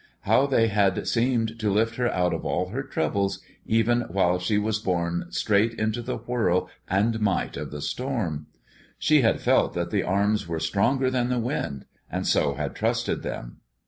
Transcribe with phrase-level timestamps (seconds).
[0.21, 4.57] How they had seemed to lift her out of all her troubles, even while she
[4.57, 8.47] was borne straight into the whirl and might of the storm!
[8.97, 13.21] She had felt that the arms were stronger than the wind, and so had trusted
[13.21, 13.57] them.